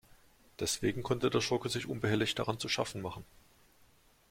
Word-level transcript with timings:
Deswegen 0.59 1.03
konnte 1.03 1.29
der 1.29 1.41
Schurke 1.41 1.69
sich 1.69 1.85
unbehelligt 1.85 2.39
daran 2.39 2.57
zu 2.57 2.67
schaffen 2.67 3.03
machen. 3.03 3.23